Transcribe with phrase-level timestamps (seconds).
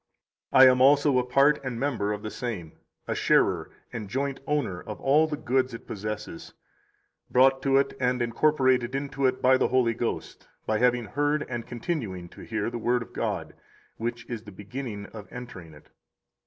[0.51, 2.71] 52 I am also a part and member of the same,
[3.07, 6.55] a sharer and joint owner of all the goods it possesses,
[7.29, 11.67] brought to it and incorporated into it by the Holy Ghost by having heard and
[11.67, 13.53] continuing to hear the Word of God,
[13.97, 15.91] which is the beginning of entering it.